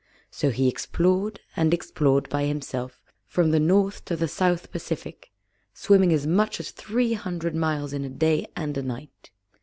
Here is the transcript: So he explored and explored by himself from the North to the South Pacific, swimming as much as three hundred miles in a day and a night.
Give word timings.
So 0.31 0.49
he 0.49 0.67
explored 0.67 1.41
and 1.55 1.75
explored 1.75 2.27
by 2.27 2.45
himself 2.45 3.03
from 3.27 3.51
the 3.51 3.59
North 3.59 4.03
to 4.05 4.15
the 4.15 4.27
South 4.27 4.71
Pacific, 4.71 5.31
swimming 5.75 6.11
as 6.11 6.25
much 6.25 6.59
as 6.59 6.71
three 6.71 7.13
hundred 7.13 7.53
miles 7.53 7.93
in 7.93 8.03
a 8.03 8.09
day 8.09 8.47
and 8.55 8.75
a 8.75 8.81
night. 8.81 9.29